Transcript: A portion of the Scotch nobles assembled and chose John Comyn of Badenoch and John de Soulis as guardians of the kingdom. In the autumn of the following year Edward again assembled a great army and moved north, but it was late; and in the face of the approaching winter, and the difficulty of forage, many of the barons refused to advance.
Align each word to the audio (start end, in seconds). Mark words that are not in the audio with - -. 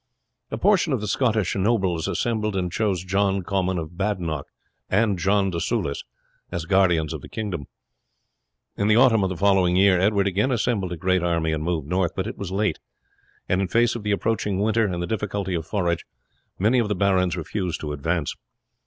A 0.49 0.57
portion 0.57 0.93
of 0.93 0.99
the 0.99 1.07
Scotch 1.07 1.55
nobles 1.55 2.07
assembled 2.07 2.55
and 2.55 2.71
chose 2.71 3.03
John 3.03 3.43
Comyn 3.43 3.77
of 3.77 3.97
Badenoch 3.99 4.47
and 4.89 5.19
John 5.19 5.51
de 5.51 5.59
Soulis 5.59 6.03
as 6.51 6.65
guardians 6.65 7.13
of 7.13 7.21
the 7.21 7.29
kingdom. 7.29 7.67
In 8.75 8.87
the 8.87 8.95
autumn 8.95 9.21
of 9.21 9.29
the 9.29 9.37
following 9.37 9.75
year 9.75 9.99
Edward 9.99 10.25
again 10.25 10.49
assembled 10.51 10.91
a 10.91 10.97
great 10.97 11.21
army 11.21 11.51
and 11.53 11.63
moved 11.63 11.87
north, 11.87 12.13
but 12.15 12.25
it 12.25 12.35
was 12.39 12.51
late; 12.51 12.79
and 13.47 13.61
in 13.61 13.67
the 13.67 13.71
face 13.71 13.93
of 13.95 14.01
the 14.01 14.11
approaching 14.11 14.57
winter, 14.57 14.85
and 14.87 15.03
the 15.03 15.05
difficulty 15.05 15.53
of 15.53 15.67
forage, 15.67 16.03
many 16.57 16.79
of 16.79 16.87
the 16.87 16.95
barons 16.95 17.37
refused 17.37 17.79
to 17.81 17.93
advance. 17.93 18.35